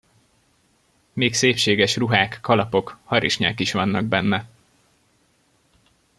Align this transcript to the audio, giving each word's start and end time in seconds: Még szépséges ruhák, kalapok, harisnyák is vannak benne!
Még 1.13 1.33
szépséges 1.33 1.95
ruhák, 1.97 2.39
kalapok, 2.41 2.97
harisnyák 3.03 3.59
is 3.59 3.71
vannak 3.71 4.05
benne! 4.05 4.49